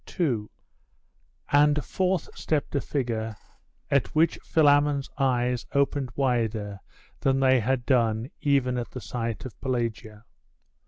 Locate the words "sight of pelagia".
9.01-10.25